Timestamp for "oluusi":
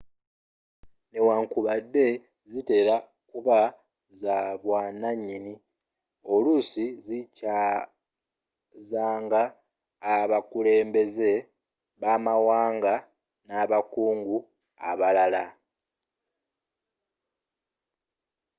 6.33-6.85